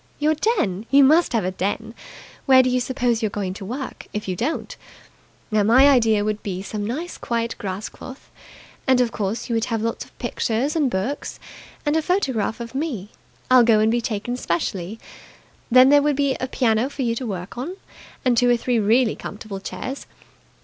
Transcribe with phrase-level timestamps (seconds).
[0.17, 0.87] "Your den.
[0.89, 1.93] You must have a den.
[2.47, 4.75] Where do you suppose you're going to work, if you don't?
[5.51, 8.31] Now, my idea would be some nice quiet grass cloth.
[8.87, 11.39] And, of course, you would have lots of pictures and books.
[11.85, 13.09] And a photograph of me.
[13.51, 14.99] I'll go and be taken specially.
[15.69, 17.75] Then there would be a piano for you to work on,
[18.25, 20.07] and two or three really comfortable chairs.